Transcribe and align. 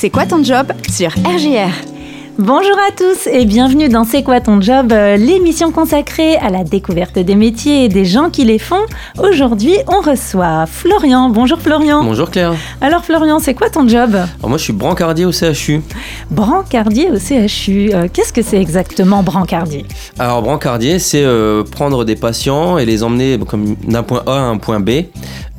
C'est 0.00 0.08
quoi 0.08 0.24
ton 0.24 0.42
job 0.42 0.72
sur 0.90 1.10
RGR 1.10 1.99
Bonjour 2.38 2.76
à 2.88 2.92
tous 2.96 3.26
et 3.26 3.44
bienvenue 3.44 3.88
dans 3.88 4.04
C'est 4.04 4.22
quoi 4.22 4.40
ton 4.40 4.60
job, 4.60 4.92
euh, 4.92 5.16
l'émission 5.16 5.72
consacrée 5.72 6.36
à 6.36 6.48
la 6.48 6.64
découverte 6.64 7.18
des 7.18 7.34
métiers 7.34 7.84
et 7.84 7.88
des 7.88 8.04
gens 8.04 8.30
qui 8.30 8.44
les 8.44 8.58
font. 8.58 8.86
Aujourd'hui, 9.18 9.74
on 9.88 10.00
reçoit 10.00 10.64
Florian. 10.66 11.28
Bonjour 11.28 11.58
Florian. 11.58 12.02
Bonjour 12.02 12.30
Claire. 12.30 12.54
Alors 12.80 13.04
Florian, 13.04 13.40
c'est 13.40 13.52
quoi 13.52 13.68
ton 13.68 13.86
job? 13.86 14.14
Alors 14.14 14.48
moi 14.48 14.58
je 14.58 14.62
suis 14.62 14.72
brancardier 14.72 15.26
au 15.26 15.32
CHU. 15.32 15.82
Brancardier 16.30 17.10
au 17.10 17.18
CHU, 17.18 17.90
euh, 17.92 18.06
qu'est-ce 18.10 18.32
que 18.32 18.42
c'est 18.42 18.60
exactement 18.60 19.22
brancardier? 19.22 19.84
Alors 20.18 20.40
brancardier, 20.40 20.98
c'est 20.98 21.24
euh, 21.24 21.62
prendre 21.64 22.04
des 22.04 22.16
patients 22.16 22.78
et 22.78 22.86
les 22.86 23.02
emmener 23.02 23.38
comme 23.46 23.74
d'un 23.86 24.02
point 24.02 24.22
A 24.26 24.32
à 24.32 24.40
un 24.40 24.56
point 24.56 24.80
B. 24.80 24.90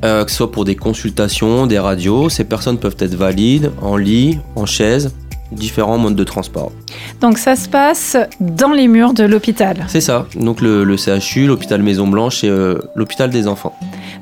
que 0.01 0.25
ce 0.27 0.35
soit 0.35 0.51
pour 0.51 0.65
des 0.65 0.75
consultations, 0.75 1.67
des 1.67 1.77
radios, 1.77 2.29
ces 2.29 2.45
personnes 2.45 2.79
peuvent 2.79 2.97
être 2.97 3.13
valides, 3.13 3.71
en 3.81 3.97
lit, 3.97 4.39
en 4.55 4.65
chaise, 4.65 5.11
différents 5.51 5.97
modes 5.97 6.15
de 6.15 6.23
transport. 6.23 6.71
Donc 7.19 7.37
ça 7.37 7.55
se 7.55 7.67
passe 7.69 8.17
dans 8.39 8.71
les 8.71 8.87
murs 8.87 9.13
de 9.13 9.23
l'hôpital. 9.23 9.85
C'est 9.87 10.01
ça, 10.01 10.27
donc 10.35 10.61
le, 10.61 10.95
CHU, 10.97 11.47
l'hôpital 11.47 11.81
Maison 11.81 12.07
Blanche 12.07 12.43
et 12.43 12.49
euh, 12.49 12.79
l'hôpital 12.95 13.29
des 13.29 13.47
enfants. 13.47 13.73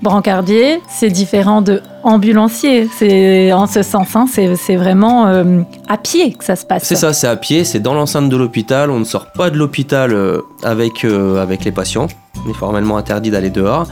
Brancardier, 0.02 0.82
c'est 0.90 1.10
différent 1.10 1.62
de 1.62 1.82
ambulancier. 2.04 2.88
C'est 2.98 3.52
en 3.52 3.68
ce 3.68 3.84
sens, 3.84 4.16
hein, 4.16 4.26
c'est 4.28 4.76
vraiment 4.76 5.28
euh, 5.28 5.62
à 5.88 5.98
pied 5.98 6.34
que 6.34 6.44
ça 6.44 6.56
se 6.56 6.66
passe. 6.66 6.84
C'est 6.84 6.96
ça, 6.96 7.14
c'est 7.14 7.28
à 7.28 7.36
pied, 7.36 7.64
c'est 7.64 7.80
dans 7.80 7.94
l'enceinte 7.94 8.30
de 8.30 8.38
l'hôpital. 8.38 8.90
On 8.90 9.00
ne 9.00 9.06
sort 9.06 9.32
pas 9.32 9.50
de 9.50 9.58
l'hôpital 9.58 10.14
euh, 10.14 10.42
avec, 10.64 11.06
avec 11.06 11.66
les 11.66 11.72
patients. 11.72 12.08
On 12.46 12.50
est 12.50 12.54
formellement 12.54 12.98
interdit 12.98 13.32
d'aller 13.32 13.50
dehors. 13.50 13.88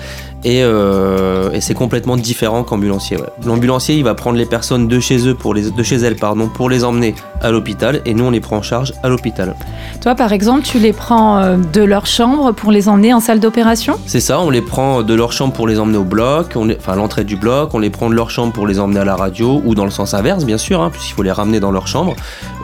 Euh, 0.45 1.51
et, 1.51 1.61
c'est 1.61 1.73
complètement 1.73 2.15
différent 2.15 2.63
qu'ambulancier. 2.63 3.17
L'ambulancier, 3.45 3.95
il 3.95 4.03
va 4.03 4.13
prendre 4.13 4.37
les 4.37 4.45
personnes 4.45 4.87
de 4.87 4.99
chez 4.99 5.27
eux, 5.27 5.33
pour 5.33 5.53
les, 5.53 5.71
de 5.71 5.83
chez 5.83 5.97
elles, 5.97 6.15
pardon, 6.15 6.47
pour 6.47 6.69
les 6.69 6.83
emmener 6.83 7.15
à 7.41 7.51
l'hôpital, 7.51 8.01
et 8.05 8.13
nous, 8.13 8.25
on 8.25 8.31
les 8.31 8.39
prend 8.39 8.57
en 8.57 8.61
charge 8.61 8.93
à 9.03 9.09
l'hôpital. 9.09 9.55
Toi, 10.01 10.15
par 10.15 10.31
exemple, 10.33 10.63
tu 10.63 10.79
les 10.79 10.93
prends 10.93 11.39
euh, 11.39 11.57
de 11.73 11.81
leur 11.81 12.05
chambre 12.05 12.51
pour 12.53 12.71
les 12.71 12.87
emmener 12.87 13.13
en 13.13 13.19
salle 13.19 13.39
d'opération? 13.39 13.95
C'est 14.05 14.19
ça, 14.19 14.39
on 14.39 14.49
les 14.49 14.61
prend 14.61 15.03
de 15.03 15.13
leur 15.13 15.31
chambre 15.31 15.53
pour 15.53 15.67
les 15.67 15.79
emmener 15.79 15.97
au 15.97 16.03
bloc, 16.03 16.53
on 16.55 16.69
enfin 16.69 16.95
l'entrée 16.95 17.23
du 17.23 17.35
bloc, 17.35 17.73
on 17.73 17.79
les 17.79 17.89
prend 17.97 18.09
de 18.09 18.15
leur 18.15 18.29
chambre 18.29 18.53
pour 18.53 18.67
les 18.67 18.79
emmener 18.79 18.99
à 18.99 19.05
la 19.05 19.15
radio, 19.15 19.61
ou 19.65 19.75
dans 19.75 19.85
le 19.85 19.91
sens 19.91 20.13
inverse, 20.13 20.45
bien 20.45 20.57
sûr, 20.57 20.81
hein, 20.81 20.89
puisqu'il 20.89 21.13
faut 21.13 21.23
les 21.23 21.31
ramener 21.31 21.59
dans 21.59 21.71
leur 21.71 21.87
chambre, 21.87 22.15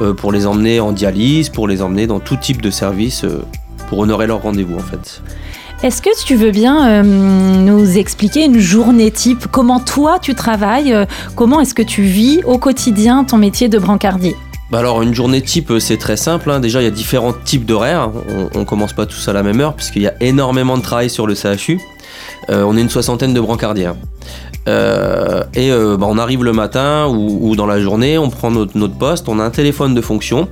euh, 0.02 0.14
pour 0.14 0.32
les 0.32 0.48
emmener 0.48 0.80
en 0.80 0.92
dialyse, 0.92 1.50
pour 1.50 1.68
les 1.68 1.82
emmener 1.82 2.08
dans 2.08 2.20
tout 2.20 2.38
type 2.38 2.62
de 2.62 2.72
service, 2.72 3.26
pour 3.90 4.00
honorer 4.00 4.28
leur 4.28 4.42
rendez-vous, 4.42 4.76
en 4.76 4.84
fait. 4.84 5.22
Est-ce 5.84 6.02
que 6.02 6.10
tu 6.26 6.36
veux 6.36 6.52
bien 6.52 6.88
euh, 6.88 7.04
nous 7.04 7.98
expliquer 7.98 8.46
une 8.46 8.58
journée 8.58 9.12
type? 9.12 9.48
Comment 9.52 9.82
toi 9.82 10.18
tu 10.18 10.34
travailles 10.34 10.94
euh, 10.94 11.06
Comment 11.36 11.60
est-ce 11.60 11.74
que 11.74 11.82
tu 11.82 12.04
vis 12.04 12.40
au 12.46 12.58
quotidien 12.58 13.26
ton 13.26 13.36
métier 13.36 13.68
de 13.68 13.78
brancardier? 13.78 14.34
Bah 14.72 14.80
alors 14.80 15.02
une 15.02 15.14
journée 15.14 15.42
type 15.42 15.72
euh, 15.72 15.82
c'est 15.82 15.98
très 15.98 16.16
simple, 16.16 16.50
hein. 16.52 16.62
déjà 16.62 16.80
il 16.80 16.86
y 16.86 16.88
a 16.88 16.92
différents 16.92 17.34
types 17.34 17.66
d'horaires, 17.66 18.12
on, 18.56 18.60
ne 18.60 18.64
commence 18.64 18.94
pas 18.94 19.06
tous 19.06 19.28
à 19.28 19.34
la 19.34 19.44
même 19.44 19.60
heure 19.60 19.74
puisqu'il 19.74 20.04
y 20.04 20.08
a 20.08 20.14
énormément 20.22 20.78
de 20.78 20.82
travail 20.82 21.10
sur 21.10 21.28
le 21.28 21.36
CHU, 21.36 21.82
on 22.50 22.78
est 22.78 22.82
une 22.82 22.90
soixantaine 22.90 23.34
de 23.34 23.40
brancardiers. 23.40 23.94
et 24.68 25.70
bah, 25.72 26.08
on 26.08 26.18
arrive 26.18 26.44
le 26.44 26.54
matin 26.54 27.08
ou, 27.08 27.56
dans 27.56 27.66
la 27.66 27.80
journée, 27.80 28.18
on 28.18 28.30
prend 28.30 28.52
notre, 28.52 28.98
poste, 28.98 29.30
on 29.30 29.40
a 29.40 29.44
un 29.44 29.52
téléphone 29.52 29.94
de 29.94 30.02
fonction 30.02 30.48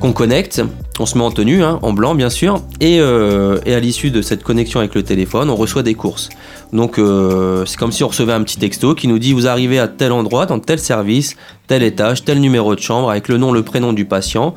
qu'on 0.00 0.12
connecte, 0.12 0.62
on 0.98 1.06
se 1.06 1.16
met 1.16 1.24
en 1.24 1.30
tenue, 1.30 1.62
hein, 1.62 1.78
en 1.82 1.92
blanc 1.92 2.14
bien 2.14 2.30
sûr, 2.30 2.62
euh, 2.82 3.58
et, 3.66 3.74
à 3.74 3.80
l'issue 3.80 4.10
de 4.10 4.22
cette 4.22 4.42
connexion 4.42 4.80
avec 4.80 4.94
le 4.94 5.02
téléphone, 5.02 5.50
on 5.50 5.56
reçoit 5.56 5.82
des 5.82 5.94
courses. 5.94 6.30
Donc 6.72 6.98
euh, 6.98 7.64
c'est 7.66 7.76
comme 7.76 7.92
si 7.92 8.02
on 8.02 8.08
recevait 8.08 8.32
un 8.32 8.42
petit 8.42 8.58
texto 8.58 8.94
qui 8.94 9.08
nous 9.08 9.18
dit 9.18 9.32
vous 9.32 9.46
arrivez 9.46 9.78
à 9.78 9.88
tel 9.88 10.12
endroit, 10.12 10.46
dans 10.46 10.58
tel 10.58 10.78
service, 10.78 11.36
tel 11.66 11.82
étage, 11.82 12.24
tel 12.24 12.40
numéro 12.40 12.74
de 12.74 12.80
chambre, 12.80 13.10
avec 13.10 13.28
le 13.28 13.36
nom, 13.36 13.52
le 13.52 13.62
prénom 13.62 13.92
du 13.92 14.06
patient, 14.06 14.54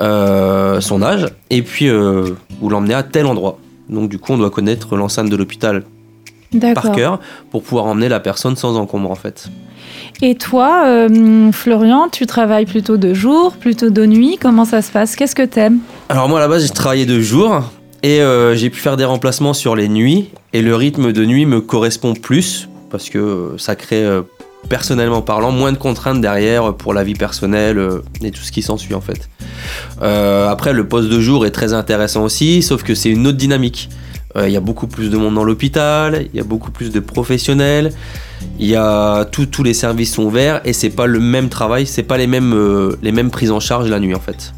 euh, 0.00 0.80
son 0.80 1.02
âge, 1.02 1.28
et 1.50 1.62
puis 1.62 1.90
vous 1.90 2.68
l'emmenez 2.68 2.94
à 2.94 3.02
tel 3.02 3.26
endroit. 3.26 3.58
Donc 3.88 4.08
du 4.08 4.18
coup 4.18 4.32
on 4.32 4.38
doit 4.38 4.50
connaître 4.50 4.96
l'enceinte 4.96 5.30
de 5.30 5.36
l'hôpital 5.36 5.84
par 6.74 6.92
cœur 6.92 7.20
pour 7.50 7.62
pouvoir 7.62 7.86
emmener 7.86 8.08
la 8.08 8.20
personne 8.20 8.56
sans 8.56 8.76
encombre 8.76 9.10
en 9.10 9.14
fait. 9.14 9.48
Et 10.22 10.34
toi, 10.34 10.84
euh, 10.86 11.52
Florian, 11.52 12.08
tu 12.10 12.26
travailles 12.26 12.66
plutôt 12.66 12.96
de 12.96 13.14
jour, 13.14 13.52
plutôt 13.52 13.90
de 13.90 14.06
nuit? 14.06 14.38
Comment 14.40 14.64
ça 14.64 14.82
se 14.82 14.90
passe? 14.90 15.16
Qu'est-ce 15.16 15.34
que 15.34 15.42
t'aimes? 15.42 15.78
Alors 16.08 16.28
moi 16.28 16.38
à 16.38 16.42
la 16.42 16.48
base 16.48 16.62
j'ai 16.66 16.72
travaillé 16.72 17.06
de 17.06 17.20
jour 17.20 17.62
et 18.02 18.20
euh, 18.20 18.54
j'ai 18.54 18.70
pu 18.70 18.80
faire 18.80 18.96
des 18.96 19.04
remplacements 19.04 19.54
sur 19.54 19.76
les 19.76 19.88
nuits 19.88 20.30
et 20.52 20.62
le 20.62 20.74
rythme 20.74 21.12
de 21.12 21.24
nuit 21.24 21.46
me 21.46 21.60
correspond 21.60 22.14
plus 22.14 22.68
parce 22.90 23.10
que 23.10 23.54
ça 23.58 23.76
crée 23.76 24.04
euh, 24.04 24.22
personnellement 24.68 25.22
parlant 25.22 25.52
moins 25.52 25.72
de 25.72 25.78
contraintes 25.78 26.20
derrière 26.20 26.74
pour 26.74 26.94
la 26.94 27.04
vie 27.04 27.14
personnelle 27.14 27.78
et 28.22 28.30
tout 28.30 28.42
ce 28.42 28.52
qui 28.52 28.62
s'ensuit 28.62 28.94
en 28.94 29.00
fait. 29.00 29.28
après 30.00 30.72
le 30.72 30.86
poste 30.86 31.08
de 31.08 31.20
jour 31.20 31.46
est 31.46 31.50
très 31.50 31.72
intéressant 31.72 32.24
aussi 32.24 32.62
sauf 32.62 32.82
que 32.82 32.94
c'est 32.94 33.10
une 33.10 33.26
autre 33.26 33.38
dynamique. 33.38 33.88
Il 34.36 34.50
y 34.50 34.56
a 34.56 34.60
beaucoup 34.60 34.86
plus 34.86 35.08
de 35.08 35.16
monde 35.16 35.34
dans 35.34 35.44
l'hôpital, 35.44 36.26
il 36.30 36.36
y 36.36 36.40
a 36.40 36.44
beaucoup 36.44 36.70
plus 36.70 36.90
de 36.90 37.00
professionnels. 37.00 37.92
Tous 39.30 39.62
les 39.62 39.74
services 39.74 40.14
sont 40.14 40.24
ouverts 40.24 40.60
et 40.64 40.72
c'est 40.72 40.90
pas 40.90 41.06
le 41.06 41.20
même 41.20 41.48
travail, 41.48 41.86
c'est 41.86 42.02
pas 42.02 42.16
les 42.16 42.26
mêmes, 42.26 42.52
euh, 42.54 42.96
les 43.02 43.12
mêmes 43.12 43.30
prises 43.30 43.50
en 43.50 43.60
charge 43.60 43.88
la 43.88 44.00
nuit 44.00 44.14
en 44.14 44.20
fait. 44.20 44.52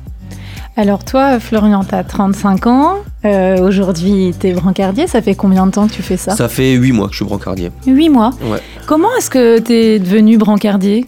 Alors 0.76 1.04
toi, 1.04 1.40
Florian, 1.40 1.84
tu 1.84 1.94
as 1.94 2.04
35 2.04 2.66
ans. 2.66 2.96
Euh, 3.24 3.58
Aujourd'hui, 3.58 4.34
tu 4.38 4.48
es 4.48 4.52
brancardier. 4.52 5.06
Ça 5.06 5.22
fait 5.22 5.34
combien 5.34 5.66
de 5.66 5.72
temps 5.72 5.86
que 5.88 5.92
tu 5.92 6.02
fais 6.02 6.16
ça 6.16 6.36
Ça 6.36 6.48
fait 6.48 6.72
8 6.72 6.92
mois 6.92 7.06
que 7.06 7.12
je 7.12 7.18
suis 7.18 7.24
brancardier. 7.24 7.70
8 7.86 8.08
mois 8.08 8.30
Ouais. 8.42 8.60
Comment 8.86 9.08
est-ce 9.18 9.30
que 9.30 9.58
tu 9.58 9.72
es 9.72 9.98
devenu 9.98 10.38
brancardier 10.38 11.06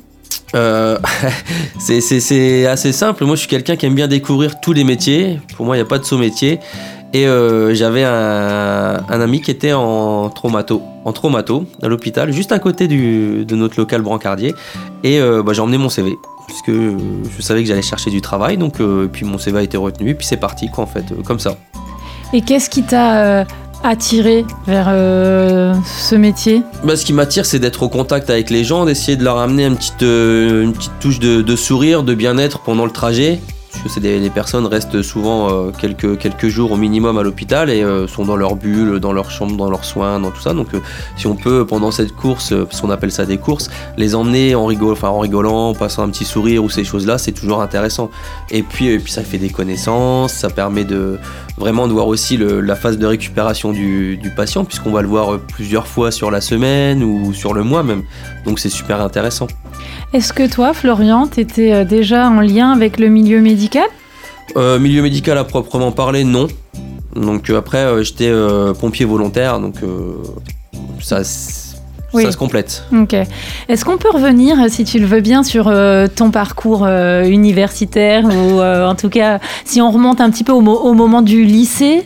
euh, 0.56 0.98
c'est 1.78 2.66
assez 2.66 2.92
simple. 2.92 3.24
Moi, 3.24 3.36
je 3.36 3.40
suis 3.40 3.48
quelqu'un 3.48 3.76
qui 3.76 3.86
aime 3.86 3.94
bien 3.94 4.08
découvrir 4.08 4.60
tous 4.60 4.72
les 4.72 4.82
métiers. 4.82 5.40
Pour 5.56 5.64
moi, 5.64 5.76
il 5.76 5.78
n'y 5.78 5.84
a 5.84 5.88
pas 5.88 5.98
de 5.98 6.04
saut 6.04 6.18
métier. 6.18 6.58
Et 7.12 7.26
euh, 7.26 7.72
j'avais 7.72 8.02
un, 8.02 9.00
ami 9.08 9.40
qui 9.40 9.52
était 9.52 9.72
en 9.72 10.28
traumato, 10.28 10.82
en 11.04 11.12
traumato 11.12 11.66
à 11.82 11.86
l'hôpital, 11.86 12.32
juste 12.32 12.50
à 12.50 12.58
côté 12.58 12.88
de 12.88 13.54
notre 13.54 13.78
local 13.78 14.02
brancardier. 14.02 14.54
Et 15.04 15.20
bah, 15.20 15.52
j'ai 15.52 15.60
emmené 15.60 15.78
mon 15.78 15.88
CV, 15.88 16.16
puisque 16.50 16.72
je 16.72 17.42
savais 17.42 17.62
que 17.62 17.68
j'allais 17.68 17.82
chercher 17.82 18.10
du 18.10 18.20
travail. 18.20 18.56
Donc, 18.56 18.80
euh, 18.80 19.08
puis 19.10 19.24
mon 19.24 19.38
CV 19.38 19.58
a 19.58 19.62
été 19.62 19.76
retenu, 19.76 20.10
et 20.10 20.14
puis 20.14 20.26
c'est 20.26 20.36
parti, 20.36 20.68
quoi, 20.68 20.84
en 20.84 20.86
fait, 20.86 21.04
comme 21.24 21.38
ça. 21.38 21.56
Et 22.32 22.42
qu'est-ce 22.42 22.70
qui 22.70 22.82
t'a 22.82 23.44
attiré 23.82 24.44
vers 24.66 24.86
ce 25.84 26.14
métier? 26.14 26.62
Bah, 26.84 26.96
Ce 26.96 27.04
qui 27.04 27.12
m'attire, 27.12 27.46
c'est 27.46 27.58
d'être 27.58 27.82
au 27.82 27.88
contact 27.88 28.30
avec 28.30 28.50
les 28.50 28.62
gens, 28.62 28.84
d'essayer 28.84 29.16
de 29.16 29.24
leur 29.24 29.38
amener 29.38 29.66
une 29.66 29.76
petite, 29.76 30.02
une 30.02 30.72
petite 30.72 30.92
touche 31.00 31.18
de, 31.18 31.56
sourire, 31.56 32.02
de 32.02 32.14
bien-être 32.14 32.60
pendant 32.60 32.84
le 32.84 32.92
trajet 32.92 33.40
que 33.82 33.88
c'est 33.88 34.00
des, 34.00 34.18
les 34.18 34.30
personnes 34.30 34.66
restent 34.66 35.02
souvent 35.02 35.50
euh, 35.50 35.70
quelques, 35.70 36.18
quelques 36.18 36.48
jours 36.48 36.72
au 36.72 36.76
minimum 36.76 37.18
à 37.18 37.22
l'hôpital 37.22 37.70
et 37.70 37.82
euh, 37.82 38.06
sont 38.06 38.24
dans 38.24 38.36
leur 38.36 38.56
bulle, 38.56 39.00
dans 39.00 39.12
leur 39.12 39.30
chambre, 39.30 39.56
dans 39.56 39.70
leurs 39.70 39.84
soins, 39.84 40.20
dans 40.20 40.30
tout 40.30 40.40
ça. 40.40 40.52
Donc 40.52 40.74
euh, 40.74 40.80
si 41.16 41.26
on 41.26 41.34
peut 41.34 41.66
pendant 41.66 41.90
cette 41.90 42.12
course, 42.12 42.52
parce 42.54 42.80
qu'on 42.80 42.90
appelle 42.90 43.12
ça 43.12 43.24
des 43.24 43.38
courses, 43.38 43.70
les 43.96 44.14
emmener 44.14 44.54
en, 44.54 44.66
rigol, 44.66 44.96
en 45.02 45.18
rigolant, 45.18 45.70
en 45.70 45.74
passant 45.74 46.02
un 46.02 46.10
petit 46.10 46.24
sourire 46.24 46.62
ou 46.62 46.70
ces 46.70 46.84
choses-là, 46.84 47.18
c'est 47.18 47.32
toujours 47.32 47.62
intéressant. 47.62 48.10
Et 48.50 48.62
puis 48.62 49.02
ça 49.06 49.22
fait 49.22 49.38
des 49.38 49.50
connaissances, 49.50 50.32
ça 50.32 50.50
permet 50.50 50.84
de 50.84 51.18
vraiment 51.60 51.86
de 51.86 51.92
voir 51.92 52.08
aussi 52.08 52.36
le, 52.36 52.60
la 52.60 52.74
phase 52.74 52.98
de 52.98 53.06
récupération 53.06 53.70
du, 53.70 54.16
du 54.16 54.30
patient 54.30 54.64
puisqu'on 54.64 54.90
va 54.90 55.02
le 55.02 55.08
voir 55.08 55.38
plusieurs 55.38 55.86
fois 55.86 56.10
sur 56.10 56.30
la 56.30 56.40
semaine 56.40 57.04
ou 57.04 57.32
sur 57.34 57.52
le 57.54 57.62
mois 57.62 57.82
même. 57.84 58.02
Donc 58.44 58.58
c'est 58.58 58.70
super 58.70 59.00
intéressant. 59.00 59.46
Est-ce 60.12 60.32
que 60.32 60.50
toi, 60.50 60.72
Florian, 60.74 61.28
tu 61.28 61.40
étais 61.40 61.72
euh, 61.72 61.84
déjà 61.84 62.28
en 62.28 62.40
lien 62.40 62.72
avec 62.72 62.98
le 62.98 63.08
milieu 63.08 63.40
médical? 63.40 63.86
Euh, 64.56 64.80
Milieu 64.80 65.02
médical 65.02 65.38
à 65.38 65.44
proprement 65.44 65.92
parler, 65.92 66.24
non. 66.24 66.48
Donc 67.14 67.50
euh, 67.50 67.58
après, 67.58 68.02
j'étais 68.02 68.32
pompier 68.80 69.04
volontaire, 69.04 69.60
donc 69.60 69.76
ça, 71.00 71.22
ça 72.12 72.32
se 72.32 72.36
complète. 72.36 72.84
Ok. 72.92 73.14
Est-ce 73.68 73.84
qu'on 73.84 73.96
peut 73.96 74.10
revenir, 74.12 74.56
si 74.68 74.84
tu 74.84 74.98
le 74.98 75.06
veux 75.06 75.20
bien, 75.20 75.42
sur 75.42 75.72
ton 76.16 76.30
parcours 76.30 76.86
universitaire 76.86 78.24
ou 78.24 78.60
en 78.60 78.94
tout 78.94 79.08
cas, 79.08 79.38
si 79.64 79.80
on 79.80 79.90
remonte 79.90 80.20
un 80.20 80.30
petit 80.30 80.44
peu 80.44 80.52
au, 80.52 80.60
au 80.60 80.94
moment 80.94 81.22
du 81.22 81.44
lycée 81.44 82.04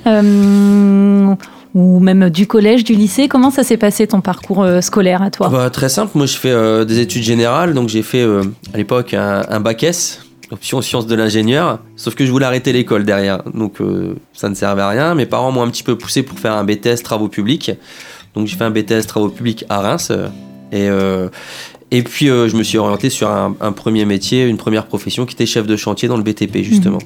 ou 1.75 1.99
même 1.99 2.31
du 2.31 2.47
collège, 2.47 2.85
du 2.85 2.95
lycée. 2.95 3.29
Comment 3.29 3.51
ça 3.51 3.65
s'est 3.65 3.77
passé 3.77 4.07
ton 4.07 4.21
parcours 4.21 4.63
euh, 4.63 4.81
scolaire 4.81 5.23
à 5.23 5.31
toi? 5.31 5.49
Bah, 5.49 5.71
Très 5.71 5.89
simple, 5.89 6.13
moi 6.15 6.27
je 6.27 6.37
fais 6.37 6.51
euh, 6.51 6.85
des 6.85 7.01
études 7.01 7.25
générales, 7.25 7.75
donc 7.75 7.89
j'ai 7.89 8.03
fait 8.03 8.23
euh, 8.23 8.45
à 8.73 8.77
l'époque 8.77 9.13
un, 9.15 9.61
bac 9.61 9.83
S, 9.83 10.25
option 10.51 10.81
sciences 10.83 11.07
de 11.07 11.15
l'ingénieur, 11.15 11.81
sauf 11.97 12.15
que 12.15 12.25
je 12.25 12.31
voulais 12.31 12.47
arrêter 12.47 12.73
l'école 12.73 13.05
derrière, 13.05 13.43
donc 13.53 13.79
ça 14.33 14.49
ne 14.49 14.55
servait 14.55 14.83
à 14.83 14.89
rien. 14.89 15.15
Mes 15.15 15.27
parents 15.27 15.51
m'ont 15.51 15.63
un 15.63 15.71
petit 15.71 15.83
peu 15.83 15.99
poussé 15.99 16.23
pour 16.23 16.39
faire 16.39 16.53
un 16.53 16.65
BTS 16.65 17.03
travaux 17.03 17.29
publics, 17.29 17.73
donc 18.35 18.47
j'ai 18.47 18.57
fait 18.57 18.65
un 18.65 18.71
BTS 18.71 19.07
travaux 19.07 19.29
publics 19.29 19.65
à 19.69 19.81
Reims, 19.81 20.13
et, 20.73 20.89
et 21.91 22.03
puis 22.03 22.27
je 22.27 22.57
me 22.57 22.63
suis 22.63 22.79
orienté 22.79 23.11
sur 23.11 23.29
un, 23.31 23.73
premier 23.73 24.05
métier, 24.05 24.45
une 24.45 24.57
première 24.57 24.87
profession 24.87 25.27
qui 25.27 25.35
était 25.35 25.47
chef 25.47 25.67
de 25.67 25.77
chantier 25.77 26.09
dans 26.09 26.17
le 26.17 26.23
BTP 26.23 26.59
justement. 26.59 26.99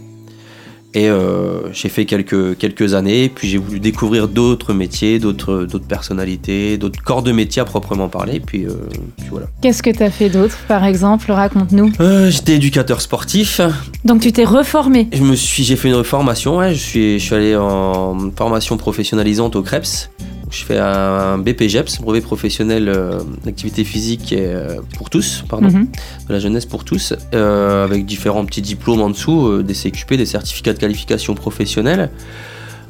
Et 0.94 1.08
euh, 1.10 1.70
j'ai 1.74 1.90
fait 1.90 2.06
quelques, 2.06 2.56
quelques 2.56 2.94
années, 2.94 3.30
puis 3.32 3.46
j'ai 3.46 3.58
voulu 3.58 3.78
découvrir 3.78 4.26
d'autres 4.26 4.72
métiers, 4.72 5.18
d'autres, 5.18 5.64
d'autres 5.64 5.86
personnalités, 5.86 6.78
d'autres 6.78 7.02
corps 7.02 7.22
de 7.22 7.30
métier 7.30 7.60
à 7.60 7.66
proprement 7.66 8.08
parler, 8.08 8.40
puis, 8.40 8.64
euh, 8.64 8.70
puis 9.18 9.26
voilà. 9.30 9.48
Qu'est-ce 9.60 9.82
que 9.82 9.90
tu 9.90 10.02
as 10.02 10.10
fait 10.10 10.30
d'autre, 10.30 10.56
par 10.66 10.86
exemple? 10.86 11.30
Raconte-nous. 11.30 11.92
Euh, 12.00 12.30
j'étais 12.30 12.54
éducateur 12.54 13.02
sportif. 13.02 13.60
Donc 14.06 14.22
tu 14.22 14.32
t'es 14.32 14.44
reformé 14.44 15.08
Je 15.12 15.22
me 15.22 15.36
suis, 15.36 15.62
j'ai 15.62 15.76
fait 15.76 15.90
une 15.90 16.02
formation, 16.04 16.56
ouais, 16.56 16.74
je 16.74 16.80
suis, 16.80 17.18
je 17.18 17.24
suis 17.24 17.34
allé 17.34 17.54
en 17.54 18.16
formation 18.34 18.78
professionnalisante 18.78 19.56
au 19.56 19.62
CREPS. 19.62 20.08
Je 20.50 20.64
fais 20.64 20.78
un 20.78 21.36
BPGEPS, 21.38 22.00
brevet 22.00 22.20
professionnel 22.22 22.88
euh, 22.88 23.20
d'activité 23.44 23.84
physique 23.84 24.32
et, 24.32 24.38
euh, 24.46 24.76
pour 24.96 25.10
tous, 25.10 25.44
pardon, 25.48 25.68
Mhm. 25.68 25.86
de 26.28 26.32
la 26.32 26.38
jeunesse 26.40 26.64
pour 26.64 26.84
tous, 26.84 27.12
euh, 27.34 27.84
avec 27.84 28.06
différents 28.06 28.44
petits 28.46 28.62
diplômes 28.62 29.02
en 29.02 29.10
dessous, 29.10 29.46
euh, 29.46 29.62
des 29.62 29.74
CQP, 29.74 30.16
des 30.16 30.24
certificats 30.26 30.72
de 30.72 30.78
qualification 30.78 31.34
professionnelle. 31.34 32.10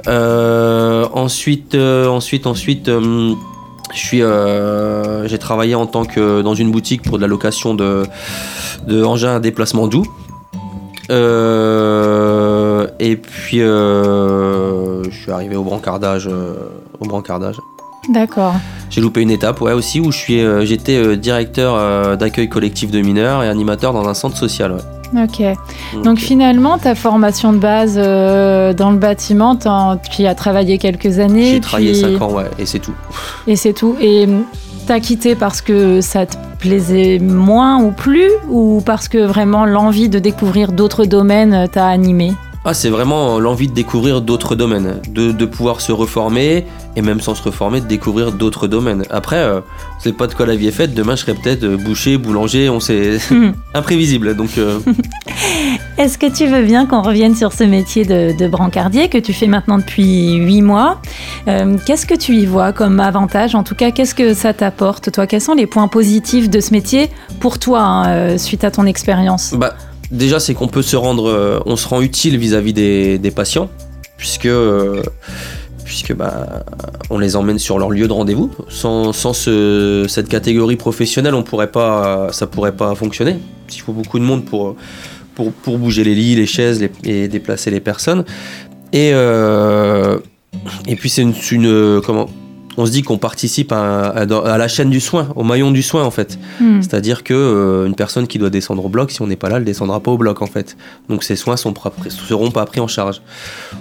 Euh, 0.07 1.07
ensuite, 1.13 1.75
euh, 1.75 2.07
ensuite, 2.07 2.47
ensuite, 2.47 2.89
euh, 2.89 3.35
je 3.93 3.99
suis, 3.99 4.23
euh, 4.23 5.27
j'ai 5.27 5.39
travaillé 5.39 5.75
en 5.75 5.87
tant 5.87 6.05
que 6.05 6.43
dans 6.43 6.55
une 6.55 6.71
boutique 6.71 7.03
pour 7.03 7.17
de 7.17 7.23
la 7.23 7.27
location 7.29 7.75
de, 7.75 8.05
de 8.87 9.03
engins 9.03 9.35
à 9.37 9.41
déplacement 9.41 9.89
doux. 9.89 10.07
Euh, 11.11 12.87
et 13.01 13.17
puis, 13.17 13.61
euh, 13.61 14.38
arrivé 15.39 15.57
au 15.57 15.63
brancardage. 15.65 16.29
euh, 16.31 16.55
au 17.01 17.07
brancardage. 17.07 17.57
D'accord. 18.09 18.55
J'ai 18.91 19.01
loupé 19.01 19.21
une 19.21 19.31
étape, 19.31 19.61
ouais, 19.61 19.73
aussi, 19.73 20.01
où 20.01 20.11
je 20.13 20.17
suis, 20.19 20.41
euh, 20.41 20.65
j'étais 20.65 20.97
euh, 20.97 21.17
directeur 21.17 21.75
euh, 21.77 22.17
d'accueil 22.17 22.49
collectif 22.49 22.91
de 22.91 23.01
mineurs 23.01 23.43
et 23.43 23.49
animateur 23.49 23.93
dans 23.93 24.09
un 24.09 24.15
centre 24.15 24.37
social. 24.37 24.73
ouais. 24.73 25.23
Ok. 25.25 25.43
Donc 26.05 26.19
finalement, 26.19 26.77
ta 26.79 26.95
formation 26.95 27.53
de 27.55 27.59
base 27.59 27.95
dans 27.97 28.91
le 28.91 28.99
bâtiment, 28.99 29.57
tu 29.57 29.69
as 30.27 30.35
travaillé 30.35 30.77
quelques 30.79 31.19
années. 31.19 31.53
j'ai 31.53 31.61
travaillé 31.61 31.93
puis- 31.93 32.01
5 32.03 32.21
ans, 32.23 32.33
ouais, 32.33 32.45
et 32.59 32.67
c'est 32.67 32.79
tout. 32.79 32.93
Et 33.47 33.57
c'est 33.57 33.73
tout. 33.73 33.97
Et 34.03 34.25
hum, 34.25 34.45
t'as 34.87 35.01
quitté 35.01 35.35
parce 35.35 35.63
que 35.63 36.03
ça 36.03 36.27
te 36.27 36.37
plaisait 36.59 37.19
moins 37.21 37.83
ou 37.83 37.91
plus 37.91 38.31
Ou 38.51 38.83
parce 38.85 39.09
que 39.09 39.19
vraiment 39.19 39.65
l'envie 39.65 40.09
de 40.11 40.19
découvrir 40.19 40.73
d'autres 40.73 41.07
domaines 41.07 41.69
t'a 41.73 41.87
animé? 41.87 42.33
Ah, 42.65 42.75
c'est 42.75 42.91
vraiment 42.91 43.39
l'envie 43.39 43.69
de 43.69 43.73
découvrir 43.73 44.21
d'autres 44.21 44.55
domaines, 44.55 45.01
de, 45.09 45.33
de 45.33 45.45
pouvoir 45.47 45.81
se 45.81 45.91
reformer 45.93 46.67
et 46.97 47.03
même 47.03 47.21
sans 47.21 47.35
se 47.35 47.43
reformer, 47.43 47.81
de 47.81 47.87
découvrir 47.87 48.33
d'autres 48.33 48.67
domaines. 48.67 49.05
Après, 49.11 49.37
euh, 49.37 49.61
c'est 50.01 50.13
pas 50.15 50.27
de 50.27 50.35
quoi 50.35 50.45
la 50.45 50.57
vie 50.57 50.67
est 50.69 50.73
faite. 50.73 50.93
Demain, 50.93 51.15
je 51.17 51.23
serai 51.23 51.35
peut-être 51.35 51.63
euh, 51.65 51.77
boucher, 51.77 52.19
boulanger, 52.19 52.69
on 52.69 52.81
sait 52.81 53.19
Hmm. 53.31 53.53
imprévisible. 53.75 54.37
Donc, 54.37 54.59
euh, 54.59 54.81
Est-ce 55.99 56.19
que 56.19 56.27
tu 56.27 56.47
veux 56.47 56.63
bien 56.63 56.87
qu'on 56.87 57.03
revienne 57.03 57.35
sur 57.35 57.53
ce 57.53 57.65
métier 57.65 58.05
de, 58.05 58.37
de 58.37 58.49
brancardier 58.49 59.09
que 59.09 59.19
tu 59.19 59.33
fais 59.33 59.47
maintenant 59.47 59.79
depuis 59.79 60.35
huit 60.35 60.63
mois? 60.63 61.01
Euh, 61.49 61.77
Qu'est-ce 61.87 62.07
que 62.07 62.15
tu 62.15 62.35
y 62.35 62.47
vois 62.47 62.73
comme 62.73 63.01
avantage? 63.01 63.55
En 63.55 63.63
tout 63.63 63.75
cas, 63.75 63.91
qu'est-ce 63.93 64.15
que 64.15 64.35
ça 64.35 64.53
t'apporte 64.53 65.11
Toi, 65.11 65.27
quels 65.27 65.41
sont 65.41 65.55
les 65.55 65.67
points 65.67 65.89
positifs 65.89 66.51
de 66.51 66.61
ce 66.61 66.73
métier 66.73 67.11
pour 67.41 67.59
toi, 67.59 67.81
hein, 67.83 68.39
suite 68.39 68.63
à 68.65 68.71
ton 68.71 68.85
expérience? 68.87 69.55
Bah, 69.57 69.75
déjà, 70.11 70.41
c'est 70.41 70.55
qu'on 70.55 70.69
peut 70.69 70.83
se 70.83 70.97
rendre, 70.97 71.29
euh, 71.29 71.61
on 71.67 71.77
se 71.77 71.87
rend 71.89 72.01
utile 72.01 72.39
vis-à-vis 72.39 72.73
des, 72.73 73.33
patients, 73.35 73.69
puisque, 74.17 74.47
euh, 74.47 75.03
bah, 76.17 76.65
on 77.11 77.19
les 77.19 77.37
emmène 77.37 77.59
sur 77.59 77.79
leur 77.79 77.91
lieu 77.91 78.07
de 78.09 78.13
rendez-vous. 78.13 78.51
Sans, 78.69 79.13
sans 79.13 79.33
ce- 79.33 80.07
cette 80.09 80.29
catégorie 80.29 80.77
professionnelle, 80.77 81.35
on 81.35 81.43
pourrait 81.43 81.71
pas, 81.71 82.29
ça 82.33 82.47
pourrait 82.47 82.77
pas 82.77 82.95
fonctionner. 82.95 83.39
Il 83.75 83.81
faut 83.81 83.93
beaucoup 83.93 84.19
de 84.19 84.25
monde 84.25 84.45
pour, 84.45 84.77
bouger 85.79 86.05
les 86.05 86.15
lits, 86.15 86.35
les 86.35 86.47
chaises 86.47 86.87
et 87.05 87.29
déplacer 87.29 87.71
les 87.71 87.81
personnes. 87.81 88.25
Et, 88.93 89.11
euh, 89.13 90.19
puis 90.97 91.09
c'est 91.11 91.23
une, 91.23 91.35
une- 91.53 92.01
on 92.79 92.87
se 92.87 92.93
dit 92.93 93.03
qu'on 93.03 93.19
participe 93.19 93.73
à, 93.73 94.07
à- 94.07 94.23
à 94.23 94.57
la 94.57 94.69
chaîne 94.69 94.89
du 94.89 95.01
soin, 95.01 95.29
au 95.35 95.43
maillon 95.43 95.73
du 95.73 95.83
soin 95.83 96.05
en 96.05 96.13
fait. 96.13 96.39
Hmm. 96.61 96.81
C'est-à-dire 96.81 97.25
que 97.25 97.35
euh, 97.35 97.87
une 97.87 97.97
personne 97.97 98.29
qui 98.29 98.39
doit 98.39 98.51
descendre 98.51 98.85
au 98.85 98.89
bloc, 98.89 99.11
si 99.11 99.21
on 99.21 99.27
n'est 99.27 99.37
pas 99.37 99.49
là, 99.49 99.57
elle 99.57 99.65
descendra 99.65 99.99
pas 100.01 100.13
au 100.13 100.17
bloc 100.17 100.43
en 100.43 100.47
fait. 100.47 100.77
Donc 101.09 101.25
ses 101.25 101.35
soins 101.35 101.57
sont 101.57 101.75
seront 102.09 102.53
pas 102.53 102.65
pris 102.67 102.79
en 102.79 102.87
charge. 102.87 103.21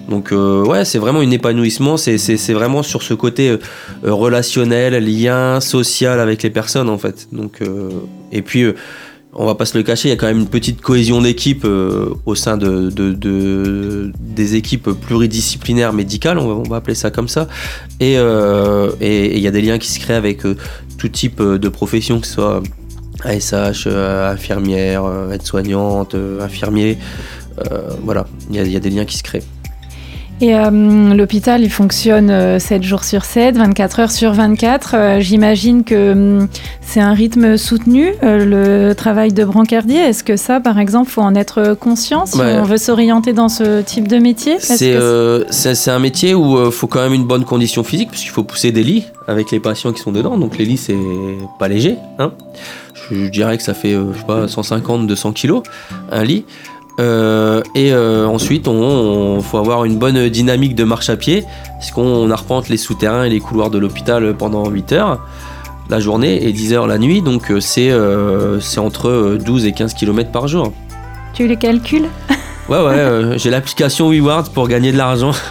Donc 0.09 0.31
euh, 0.31 0.65
ouais, 0.65 0.83
c'est 0.83 0.97
vraiment 0.97 1.19
un 1.19 1.29
épanouissement. 1.29 1.95
C'est, 1.97 2.17
vraiment 2.53 2.81
sur 2.81 3.03
ce 3.03 3.13
côté 3.13 3.49
euh, 3.51 3.59
relationnel, 4.03 4.97
lien 5.05 5.61
social 5.61 6.19
avec 6.19 6.41
les 6.41 6.49
personnes 6.49 6.89
en 6.89 6.97
fait. 6.97 7.27
Donc 7.31 7.61
euh, 7.61 7.91
et 8.31 8.41
puis 8.41 8.65
on 9.33 9.45
va 9.45 9.55
pas 9.55 9.65
se 9.65 9.77
le 9.77 9.83
cacher, 9.83 10.07
il 10.09 10.11
y 10.11 10.13
a 10.13 10.17
quand 10.17 10.25
même 10.27 10.39
une 10.39 10.47
petite 10.47 10.81
cohésion 10.81 11.21
d'équipe 11.21 11.63
euh, 11.65 12.13
au 12.25 12.33
sein 12.35 12.57
de, 12.57 12.89
de- 12.89 13.13
de- 13.13 14.11
des 14.19 14.55
équipes 14.55 14.89
pluridisciplinaires 14.89 15.93
médicales, 15.93 16.37
on 16.39 16.63
va, 16.63 16.77
appeler 16.77 16.95
ça 16.95 17.11
comme 17.11 17.27
ça. 17.27 17.47
Et 17.99 18.17
euh, 18.17 18.89
et- 19.01 19.35
il 19.35 19.41
y 19.41 19.47
a 19.47 19.51
des 19.51 19.61
liens 19.61 19.77
qui 19.77 19.91
se 19.91 19.99
créent 19.99 20.15
avec 20.15 20.45
euh, 20.45 20.55
tout 20.97 21.09
type 21.09 21.41
de 21.41 21.69
profession, 21.69 22.19
que 22.19 22.25
ce 22.27 22.33
soit 22.33 22.63
ASH, 23.23 23.87
infirmière, 23.87 25.03
aide-soignante, 25.31 26.15
infirmier. 26.41 26.97
Voilà, 28.03 28.27
il 28.51 28.55
y, 28.71 28.75
a- 28.75 28.79
des 28.79 28.89
liens 28.89 29.05
qui 29.05 29.17
se 29.17 29.23
créent. 29.23 29.43
Et 30.39 30.53
l'hôpital, 31.15 31.63
il 31.63 31.69
fonctionne 31.71 32.29
euh, 32.29 32.59
7 32.59 32.83
jours 32.83 33.03
sur 33.03 33.25
7, 33.25 33.57
24 33.57 33.99
heures 34.01 34.11
sur 34.11 34.33
24. 34.33 34.91
Euh, 34.93 35.19
J'imagine 35.19 35.83
que 35.83 36.11
hum, 36.11 36.47
c'est 36.97 37.03
un 37.03 37.13
rythme 37.13 37.57
soutenu, 37.57 38.13
euh, 38.23 38.87
le 38.89 38.95
travail 38.95 39.31
de 39.31 39.45
brancardier. 39.45 39.99
Est-ce 39.99 40.23
que 40.23 40.35
ça, 40.35 40.59
par 40.59 40.79
exemple, 40.79 41.11
faut 41.11 41.21
en 41.21 41.35
être 41.35 41.75
conscient 41.79 42.25
si 42.25 42.39
Ouais. 42.39 42.57
on 42.59 42.63
veut 42.63 42.77
s'orienter 42.77 43.33
dans 43.33 43.49
ce 43.49 43.81
type 43.83 44.07
de 44.07 44.17
métier? 44.17 44.55
C'est 44.59 44.95
euh, 44.95 45.43
c'est- 45.51 45.91
un 45.91 45.99
métier 45.99 46.33
où 46.33 46.65
il 46.65 46.71
faut 46.71 46.87
quand 46.87 47.01
même 47.03 47.13
une 47.13 47.25
bonne 47.27 47.45
condition 47.45 47.83
physique, 47.83 48.09
parce 48.09 48.21
qu'il 48.23 48.31
faut 48.31 48.41
pousser 48.41 48.71
des 48.71 48.81
lits 48.81 49.05
avec 49.27 49.51
les 49.51 49.59
patients 49.59 49.93
qui 49.93 50.01
sont 50.01 50.11
dedans. 50.11 50.39
Donc 50.39 50.57
les 50.57 50.65
lits, 50.65 50.77
c'est 50.77 50.97
pas 51.59 51.67
léger. 51.67 51.97
Hein 52.17 52.31
je, 52.95 53.25
je 53.25 53.29
dirais 53.29 53.57
que 53.57 53.63
ça 53.63 53.75
fait, 53.75 53.93
euh, 53.93 54.11
je 54.13 54.17
sais 54.17 54.25
pas, 54.25 54.47
150, 54.47 55.05
200 55.05 55.33
kilos, 55.33 55.61
un 56.11 56.23
lit. 56.23 56.45
Euh, 56.99 57.61
et 57.75 57.93
euh, 57.93 58.25
ensuite, 58.25 58.67
on, 58.67 58.73
on- 58.73 59.41
faut 59.41 59.59
avoir 59.59 59.85
une 59.85 59.97
bonne 59.99 60.29
dynamique 60.29 60.73
de 60.73 60.83
marche 60.83 61.11
à 61.11 61.15
pied, 61.15 61.43
parce 61.77 61.91
qu'on 61.91 62.31
arpente 62.31 62.69
les 62.69 62.77
souterrains 62.77 63.25
et 63.25 63.29
les 63.29 63.39
couloirs 63.39 63.69
de 63.69 63.77
l'hôpital 63.77 64.33
pendant 64.35 64.67
8 64.67 64.93
heures 64.93 65.19
la 65.89 65.99
journée 65.99 66.45
et 66.47 66.51
10 66.51 66.73
heures 66.73 66.87
la 66.87 66.97
nuit. 66.97 67.21
Donc 67.21 67.51
euh, 67.51 67.59
c'est 67.59 67.89
euh, 67.91 68.59
c'est 68.59 68.79
entre 68.79 69.09
euh, 69.09 69.37
12 69.37 69.65
et 69.65 69.71
15 69.71 69.93
km 69.93 70.31
par 70.31 70.47
jour. 70.47 70.73
tu 71.33 71.47
les 71.47 71.57
calcules 71.57 72.07
Ouais, 72.69 72.77
ouais, 72.79 72.93
euh, 72.99 73.37
j'ai 73.37 73.49
l'application 73.49 74.09
WeWard 74.09 74.49
pour 74.49 74.67
gagner 74.67 74.91
de 74.91 74.97
l'argent. 74.97 75.31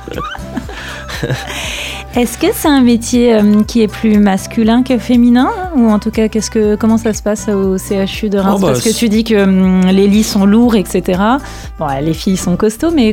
Est-ce 2.15 2.39
que 2.39 2.47
c'est 2.55 2.69
un 2.69 2.81
métier 2.81 3.35
euh, 3.35 3.63
qui 3.63 3.83
est 3.83 3.89
plus 3.89 4.19
masculin 4.19 4.83
que 4.83 4.97
féminin 4.97 5.51
Ou 5.77 5.91
en 5.91 5.99
tout 5.99 6.11
cas, 6.11 6.29
qu'est-ce 6.29 6.51
que, 6.51 6.75
comment 6.75 6.97
ça 6.97 7.13
se 7.13 7.23
passe 7.23 7.49
au 7.49 7.77
CHU 7.77 8.31
de 8.31 8.39
Reims? 8.39 8.55
Oh, 8.57 8.59
bah, 8.59 8.69
Parce 8.69 8.83
que 8.83 8.89
tu 8.95 9.11
dis 9.11 9.23
que 9.23 9.43
hum, 9.43 9.87
les 9.87 10.07
lits 10.09 10.23
sont 10.23 10.47
lourds, 10.47 10.77
etc. 10.77 11.21
Bon, 11.79 11.87
les 12.01 12.15
filles 12.15 12.39
sont 12.39 12.57
costauds, 12.57 12.91
mais 12.91 13.13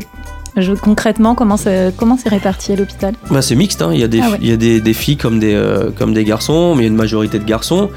je- 0.57 0.74
concrètement, 0.74 1.36
comment 1.36 1.57
c'est 1.57 1.93
comment 1.98 2.17
c'est 2.17 2.29
réparti 2.29 2.74
à 2.74 2.75
l'hôpital? 2.75 3.13
Bah, 3.29 3.41
c'est 3.41 3.55
mixte, 3.55 3.81
hein. 3.81 3.91
il 3.93 4.00
y 4.00 4.03
a, 4.03 4.07
des, 4.07 4.19
Ah 4.22 4.31
ouais. 4.31 4.38
il 4.41 4.48
y 4.50 4.51
a 4.51 4.57
des, 4.57 4.81
des 4.81 4.93
filles 4.93 5.17
comme 5.17 5.39
des, 5.39 5.53
euh, 5.53 5.91
comme 5.91 6.13
des 6.13 6.24
garçons, 6.24 6.75
mais 6.75 6.81
il 6.81 6.86
y 6.86 6.88
a 6.88 6.91
une 6.91 6.95
majorité 6.98 7.39
de 7.39 7.45
garçons. 7.45 7.89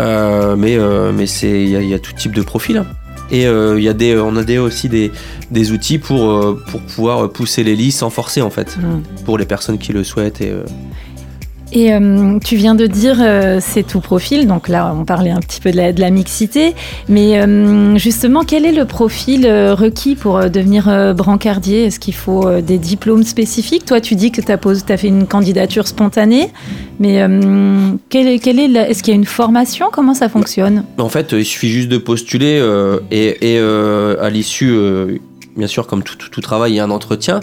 Euh, 0.00 0.56
mais 0.56 0.76
euh, 0.76 1.12
mais 1.14 1.26
c'est 1.28 1.62
il 1.62 1.68
y, 1.68 1.76
a- 1.76 1.80
il 1.82 1.88
y 1.88 1.94
a 1.94 1.98
tout 2.00 2.12
type 2.12 2.34
de 2.34 2.42
profil. 2.42 2.78
hein. 2.78 2.86
Et 3.30 3.46
euh, 3.46 3.78
il 3.78 3.84
y 3.84 3.88
a 3.88 3.94
des, 3.94 4.16
on 4.18 4.36
a 4.36 4.42
des, 4.44 4.58
aussi 4.58 4.88
des, 4.88 5.10
des 5.50 5.72
outils 5.72 5.98
pour, 5.98 6.58
pour 6.70 6.80
pouvoir 6.82 7.30
pousser 7.30 7.64
les 7.64 7.74
lits 7.74 7.90
sans 7.92 8.10
forcer 8.10 8.42
en 8.42 8.50
fait, 8.50 8.76
pour 9.24 9.38
les 9.38 9.46
personnes 9.46 9.78
qui 9.78 9.92
le 9.92 10.04
souhaitent. 10.04 10.40
Et, 10.42 10.52
Et 11.76 11.92
euh, 11.92 12.38
tu 12.38 12.54
viens 12.54 12.76
de 12.76 12.86
dire 12.86 13.16
euh, 13.20 13.58
c'est 13.60 13.82
tout 13.82 13.98
profil, 13.98 14.46
donc 14.46 14.68
là 14.68 14.94
on 14.96 15.04
parlait 15.04 15.32
un 15.32 15.40
petit 15.40 15.60
peu 15.60 15.72
de 15.72 16.00
la, 16.00 16.10
mixité, 16.10 16.72
mais 17.08 17.40
euh, 17.40 17.98
justement 17.98 18.44
quel 18.44 18.64
est 18.64 18.72
le 18.72 18.84
profil 18.84 19.44
requis 19.72 20.14
pour 20.14 20.38
devenir 20.48 21.14
brancardier? 21.16 21.86
Est-ce 21.86 21.98
qu'il 21.98 22.14
faut 22.14 22.60
des 22.60 22.78
diplômes 22.78 23.24
spécifiques? 23.24 23.84
Toi 23.86 24.00
tu 24.00 24.14
dis 24.14 24.30
que 24.30 24.40
tu 24.40 24.52
as, 24.52 24.96
fait 24.96 25.08
une 25.08 25.26
candidature 25.26 25.88
spontanée, 25.88 26.50
mais 27.00 27.20
quel 28.08 28.28
est, 28.28 28.46
est-ce 28.46 29.02
qu'il 29.02 29.12
y 29.12 29.16
a 29.16 29.18
une 29.18 29.24
formation? 29.24 29.86
Comment 29.92 30.14
ça 30.14 30.28
fonctionne? 30.28 30.84
En 30.98 31.08
fait, 31.08 31.32
il 31.32 31.44
suffit 31.44 31.70
juste 31.70 31.88
de 31.88 31.98
postuler 31.98 32.62
et, 33.10 33.58
à 33.58 34.30
l'issue, 34.30 34.78
bien 35.56 35.66
sûr, 35.66 35.88
comme 35.88 36.04
tout 36.04 36.40
travail, 36.40 36.72
il 36.72 36.76
y 36.76 36.80
a 36.80 36.84
un 36.84 36.90
entretien 36.90 37.40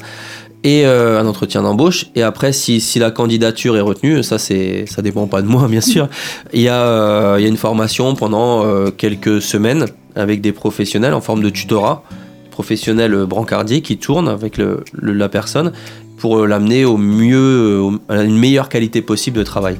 et 0.64 0.86
euh, 0.86 1.20
un 1.20 1.26
entretien 1.26 1.64
d'embauche. 1.64 2.06
Et 2.16 2.22
après, 2.24 2.54
si, 2.54 2.80
si 2.82 3.00
la 3.00 3.10
candidature 3.12 3.76
est 3.78 3.82
retenue, 3.82 4.22
ça 4.24 4.38
c'est 4.38 4.86
ça 4.88 5.02
dépend 5.02 5.28
pas 5.28 5.42
de 5.42 5.48
moi, 5.48 5.68
bien 5.68 5.82
sûr. 5.82 6.08
Il 6.54 6.62
y 6.62 6.68
a 6.68 6.82
euh, 6.82 7.36
il 7.40 7.44
y 7.44 7.46
a 7.46 7.50
une 7.50 7.58
formation 7.58 8.14
pendant 8.16 8.64
euh, 8.66 8.90
quelques 8.92 9.42
semaines 9.42 9.86
avec 10.16 10.42
des 10.42 10.52
professionnels 10.52 11.14
en 11.14 11.22
forme 11.22 11.42
de 11.42 11.50
tutorat, 11.50 12.04
professionnels 12.52 13.26
brancardiers 13.26 13.82
qui 13.82 13.98
tournent 13.98 14.28
avec 14.28 14.58
le, 14.58 14.84
le- 14.94 15.14
la 15.14 15.30
personne 15.30 15.72
pour 16.18 16.46
l'amener 16.46 16.86
au 16.86 16.98
mieux, 16.98 17.82
à 18.08 18.22
une 18.22 18.38
meilleure 18.38 18.70
qualité 18.70 19.02
possible 19.02 19.38
de 19.40 19.44
travail. 19.44 19.78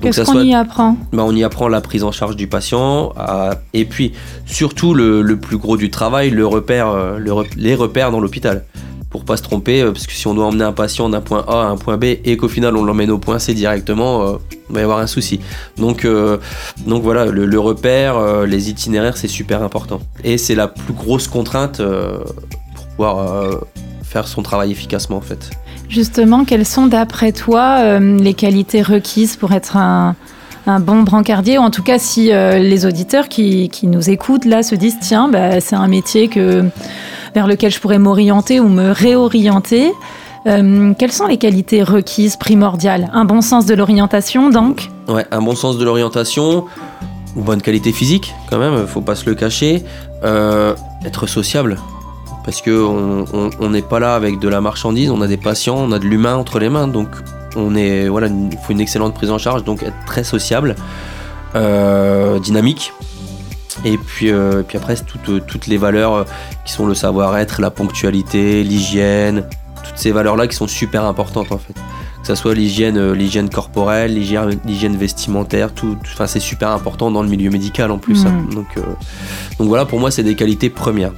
Qu'est-ce 0.00 0.22
qu'on 0.22 0.32
soit 0.32 0.42
y 0.42 0.52
apprend? 0.54 0.96
Bah, 1.12 1.22
on 1.24 1.34
y 1.36 1.44
apprend 1.44 1.68
la 1.68 1.80
prise 1.80 2.02
en 2.02 2.10
charge 2.10 2.34
du 2.34 2.48
patient 2.48 3.12
à- 3.16 3.60
et 3.72 3.84
puis 3.84 4.12
surtout 4.46 4.94
le, 4.94 5.22
le 5.22 5.36
plus 5.36 5.56
gros 5.58 5.76
du 5.76 5.88
travail, 5.90 6.30
le 6.30 6.44
repère, 6.44 6.88
le 7.18 7.32
rep- 7.32 7.54
les 7.56 7.74
repères 7.76 8.10
dans 8.10 8.18
l'hôpital 8.20 8.64
pour 9.16 9.24
pas 9.24 9.38
se 9.38 9.42
tromper, 9.42 9.80
euh, 9.80 9.92
parce 9.92 10.06
que 10.06 10.12
si 10.12 10.26
on 10.26 10.34
doit 10.34 10.44
emmener 10.44 10.64
un 10.64 10.72
patient 10.72 11.08
d'un 11.08 11.22
point 11.22 11.42
A 11.48 11.62
à 11.62 11.64
un 11.68 11.78
point 11.78 11.96
B 11.96 12.04
et 12.04 12.36
qu'au 12.36 12.48
final 12.48 12.76
on 12.76 12.84
l'emmène 12.84 13.10
au 13.10 13.16
point 13.16 13.38
C 13.38 13.54
directement, 13.54 14.22
euh, 14.22 14.32
il 14.68 14.74
va 14.74 14.80
y 14.80 14.82
avoir 14.82 14.98
un 14.98 15.06
souci. 15.06 15.40
Donc, 15.78 16.04
euh, 16.04 16.36
donc 16.86 17.02
voilà, 17.02 17.24
le, 17.24 17.58
repère, 17.58 18.44
les 18.44 18.68
itinéraires, 18.68 19.16
c'est 19.16 19.28
super 19.28 19.62
important. 19.62 20.00
Et 20.22 20.36
c'est 20.36 20.54
la 20.54 20.68
plus 20.68 20.92
grosse 20.92 21.28
contrainte 21.28 21.80
pour 22.74 22.86
pouvoir 22.88 23.60
faire 24.02 24.28
son 24.28 24.42
travail 24.42 24.70
efficacement 24.70 25.16
en 25.16 25.22
fait. 25.22 25.50
Justement, 25.88 26.44
quelles 26.44 26.66
sont 26.66 26.86
d'après 26.86 27.32
toi 27.32 27.98
les 27.98 28.34
qualités 28.34 28.82
requises 28.82 29.36
pour 29.36 29.52
être 29.52 29.78
un, 29.78 30.14
bon 30.80 31.04
brancardier, 31.04 31.58
ou 31.58 31.62
en 31.62 31.70
tout 31.70 31.82
cas 31.82 31.98
si 31.98 32.26
les 32.26 32.84
auditeurs 32.84 33.28
qui, 33.28 33.70
nous 33.84 34.10
écoutent 34.10 34.44
là 34.44 34.62
se 34.62 34.74
disent 34.74 34.98
tiens, 35.00 35.28
bah, 35.28 35.60
c'est 35.60 35.76
un 35.76 35.88
métier 35.88 36.28
que 36.28 36.64
vers 37.36 37.46
lequel 37.46 37.70
je 37.70 37.78
pourrais 37.78 37.98
m'orienter 37.98 38.60
ou 38.60 38.68
me 38.68 38.92
réorienter. 38.92 39.92
Euh, 40.46 40.94
quelles 40.98 41.12
sont 41.12 41.26
les 41.26 41.36
qualités 41.36 41.82
requises 41.82 42.36
primordiales? 42.36 43.10
Un 43.12 43.26
bon 43.26 43.42
sens 43.42 43.66
de 43.66 43.74
l'orientation, 43.74 44.48
donc? 44.48 44.88
Ouais, 45.06 45.26
un 45.30 45.42
bon 45.42 45.54
sens 45.54 45.76
de 45.76 45.84
l'orientation, 45.84 46.64
une 47.36 47.42
bonne 47.42 47.60
qualité 47.60 47.92
physique, 47.92 48.34
quand 48.48 48.58
même, 48.58 48.86
faut 48.86 49.02
pas 49.02 49.14
se 49.14 49.26
le 49.28 49.34
cacher. 49.34 49.84
Euh, 50.24 50.74
être 51.04 51.26
sociable, 51.26 51.76
parce 52.46 52.62
que 52.62 52.70
on 52.70 53.68
n'est 53.68 53.82
pas 53.82 54.00
là 54.00 54.14
avec 54.14 54.38
de 54.38 54.48
la 54.48 54.62
marchandise, 54.62 55.10
on 55.10 55.20
a 55.20 55.26
des 55.26 55.36
patients, 55.36 55.76
on 55.76 55.92
a 55.92 55.98
de 55.98 56.06
l'humain 56.06 56.36
entre 56.36 56.58
les 56.58 56.70
mains, 56.70 56.88
donc 56.88 57.08
on 57.54 57.74
est 57.74 58.08
voilà, 58.08 58.28
il 58.28 58.58
faut 58.62 58.72
une 58.72 58.80
excellente 58.80 59.12
prise 59.12 59.30
en 59.30 59.36
charge, 59.36 59.62
donc 59.62 59.82
être 59.82 60.04
très 60.06 60.24
sociable, 60.24 60.74
euh, 61.54 62.38
dynamique, 62.38 62.94
et 63.84 63.98
puis, 63.98 64.30
euh, 64.30 64.62
puis 64.62 64.78
après, 64.78 64.96
toutes, 64.96 65.28
euh, 65.28 65.40
toutes 65.46 65.66
les 65.66 65.76
valeurs 65.76 66.14
euh, 66.14 66.24
qui 66.64 66.72
sont 66.72 66.86
le 66.86 66.94
savoir-être, 66.94 67.60
la 67.60 67.70
ponctualité, 67.70 68.62
l'hygiène, 68.62 69.44
toutes 69.84 69.98
ces 69.98 70.12
valeurs-là 70.12 70.46
qui 70.46 70.56
sont 70.56 70.66
super 70.66 71.04
importantes 71.04 71.52
en 71.52 71.58
fait. 71.58 71.74
Que 71.74 72.26
ce 72.26 72.34
soit 72.34 72.54
l'hygiène, 72.54 73.12
l'hygiène 73.12 73.48
corporelle, 73.48 74.14
l'hygiène 74.14 74.96
vestimentaire, 74.96 75.72
tout, 75.72 75.96
enfin 76.12 76.26
c'est 76.26 76.40
super 76.40 76.70
important 76.70 77.10
dans 77.12 77.22
le 77.22 77.28
milieu 77.28 77.50
médical 77.50 77.92
en 77.92 77.98
plus. 77.98 78.26
Hein. 78.26 78.32
Mm. 78.48 78.54
Donc, 78.54 78.66
donc 79.58 79.68
voilà, 79.68 79.84
pour 79.84 80.00
moi, 80.00 80.10
c'est 80.10 80.24
des 80.24 80.34
qualités 80.34 80.68
premières. 80.68 81.12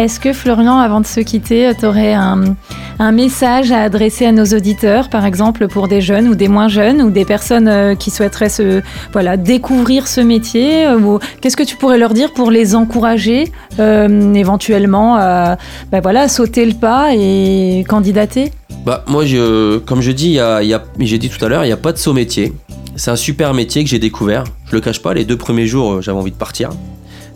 Est-ce 0.00 0.18
que 0.18 0.32
Florian, 0.32 0.78
avant 0.78 1.02
de 1.02 1.06
se 1.06 1.20
quitter, 1.20 1.70
tu 1.78 1.84
aurais 1.84 2.14
un, 2.14 2.56
message 3.12 3.70
à 3.70 3.82
adresser 3.82 4.24
à 4.24 4.32
nos 4.32 4.46
auditeurs, 4.46 5.10
par 5.10 5.26
exemple 5.26 5.68
pour 5.68 5.88
des 5.88 6.00
jeunes 6.00 6.26
ou 6.28 6.34
des 6.34 6.48
moins 6.48 6.68
jeunes 6.68 7.02
ou 7.02 7.10
des 7.10 7.26
personnes 7.26 7.68
euh, 7.68 7.94
qui 7.94 8.10
souhaiteraient 8.10 8.48
se, 8.48 8.80
voilà, 9.12 9.36
découvrir 9.36 10.08
ce 10.08 10.22
métier 10.22 10.86
euh, 10.86 11.18
Qu'est-ce 11.42 11.56
que 11.56 11.64
tu 11.64 11.76
pourrais 11.76 11.98
leur 11.98 12.14
dire 12.14 12.32
pour 12.32 12.50
les 12.50 12.74
encourager 12.74 13.52
euh, 13.78 14.32
éventuellement 14.32 15.16
à 15.16 15.58
bah 15.92 16.00
voilà, 16.00 16.30
sauter 16.30 16.64
le 16.64 16.72
pas 16.72 17.10
et 17.12 17.84
candidater? 17.86 18.52
Bah, 18.86 19.04
Moi, 19.06 19.24
comme 19.84 20.00
je 20.00 20.12
dis, 20.12 20.38
j'ai 20.98 21.18
dit 21.18 21.28
tout 21.28 21.44
à 21.44 21.48
l'heure, 21.50 21.64
il 21.64 21.66
n'y 21.66 21.74
a 21.74 21.76
pas 21.76 21.92
de 21.92 21.98
saut 21.98 22.14
métier. 22.14 22.54
C'est 22.96 23.10
un 23.10 23.16
super 23.16 23.52
métier 23.52 23.84
que 23.84 23.90
j'ai 23.90 23.98
découvert. 23.98 24.44
Je 24.64 24.76
le 24.76 24.80
cache 24.80 25.02
pas, 25.02 25.12
les 25.12 25.26
deux 25.26 25.36
premiers 25.36 25.66
jours, 25.66 26.00
j'avais 26.00 26.18
envie 26.18 26.32
de 26.32 26.36
partir. 26.36 26.70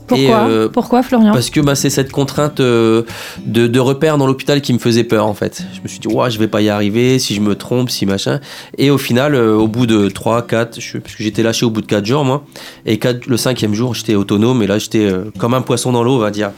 Pourquoi, 0.06 0.48
euh, 0.48 0.68
Pourquoi 0.68 1.02
Florian 1.02 1.32
Parce 1.32 1.50
que 1.50 1.60
bah, 1.60 1.74
c'est 1.74 1.90
cette 1.90 2.12
contrainte 2.12 2.60
euh, 2.60 3.02
de, 3.46 3.66
de, 3.66 3.80
repère 3.80 4.18
dans 4.18 4.26
l'hôpital 4.26 4.60
qui 4.60 4.72
me 4.72 4.78
faisait 4.78 5.04
peur 5.04 5.26
en 5.26 5.34
fait. 5.34 5.62
Je 5.74 5.80
me 5.80 5.88
suis 5.88 5.98
dit, 5.98 6.08
ouais, 6.08 6.30
je 6.30 6.38
vais 6.38 6.48
pas 6.48 6.60
y 6.60 6.68
arriver, 6.68 7.18
si 7.18 7.34
je 7.34 7.40
me 7.40 7.54
trompe, 7.54 7.90
si 7.90 8.04
machin. 8.04 8.40
Et 8.76 8.90
au 8.90 8.98
final, 8.98 9.34
euh, 9.34 9.54
au 9.54 9.66
bout 9.66 9.86
de 9.86 10.08
3, 10.08 10.46
4, 10.46 10.80
je, 10.80 10.98
parce 10.98 11.14
que 11.14 11.22
j'étais 11.22 11.42
lâché 11.42 11.64
au 11.64 11.70
bout 11.70 11.80
de 11.80 11.86
4 11.86 12.04
jours 12.04 12.24
moi, 12.24 12.44
et 12.84 12.98
4, 12.98 13.26
le 13.26 13.36
cinquième 13.36 13.74
jour, 13.74 13.94
j'étais 13.94 14.14
autonome, 14.14 14.62
et 14.62 14.66
là 14.66 14.78
j'étais 14.78 15.10
comme 15.38 15.54
un 15.54 15.62
poisson 15.62 15.92
dans 15.92 16.02
l'eau, 16.02 16.16
on 16.16 16.18
va 16.18 16.30
dire. 16.30 16.50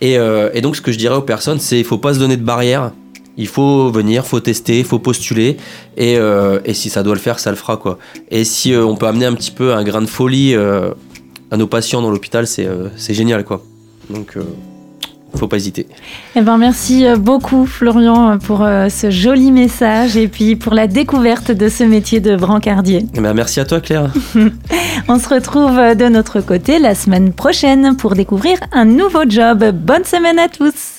Et, 0.00 0.14
et, 0.14 0.60
donc 0.60 0.76
ce 0.76 0.80
que 0.80 0.92
je 0.92 0.98
dirais 0.98 1.16
aux 1.16 1.22
personnes, 1.22 1.60
c'est 1.60 1.78
il 1.78 1.84
faut 1.84 1.98
pas 1.98 2.14
se 2.14 2.18
donner 2.18 2.36
de 2.36 2.44
barrière. 2.44 2.92
Il 3.36 3.48
faut 3.48 3.90
venir, 3.90 4.24
faut 4.24 4.38
tester, 4.38 4.78
il 4.78 4.84
faut 4.84 5.00
postuler, 5.00 5.56
et, 5.96 6.16
et, 6.64 6.74
si 6.74 6.90
ça 6.90 7.02
doit 7.02 7.14
le 7.14 7.20
faire, 7.20 7.38
ça 7.38 7.50
le 7.50 7.56
fera 7.56 7.76
quoi. 7.76 7.98
Et 8.30 8.44
si 8.44 8.74
on 8.74 8.96
peut 8.96 9.06
amener 9.06 9.26
un 9.26 9.34
petit 9.34 9.50
peu 9.50 9.74
un 9.74 9.82
grain 9.82 10.02
de 10.02 10.06
folie 10.06 10.54
à 11.54 11.56
nos 11.56 11.68
patients 11.68 12.02
dans 12.02 12.10
l'hôpital, 12.10 12.48
c'est 12.48 12.66
euh, 12.66 12.88
génial 13.08 13.44
quoi. 13.44 13.62
Donc 14.10 14.36
euh, 14.36 14.42
faut 15.36 15.46
pas 15.46 15.56
hésiter. 15.56 15.86
Eh 16.34 16.40
ben, 16.40 16.58
merci 16.58 17.06
euh, 17.06 17.16
beaucoup 17.16 17.64
Florian 17.64 18.38
pour 18.38 18.58
ce 18.58 19.10
joli 19.10 19.52
message 19.52 20.16
et 20.16 20.26
puis 20.26 20.56
pour 20.56 20.74
la 20.74 20.88
découverte 20.88 21.52
de 21.52 21.68
ce 21.68 21.84
métier 21.84 22.18
de 22.18 22.34
brancardier. 22.36 23.06
Eh 23.14 23.20
ben, 23.20 23.34
merci 23.34 23.60
à 23.60 23.64
toi 23.64 23.80
Claire. 23.80 24.12
On 25.08 25.18
se 25.18 25.28
retrouve 25.28 25.76
de 25.76 26.08
notre 26.08 26.40
côté 26.40 26.80
la 26.80 26.96
semaine 26.96 27.32
prochaine 27.32 27.96
pour 27.96 28.14
découvrir 28.14 28.58
un 28.72 28.84
nouveau 28.84 29.22
job. 29.28 29.64
Bonne 29.72 30.04
semaine 30.04 30.40
à 30.40 30.48
tous. 30.48 30.93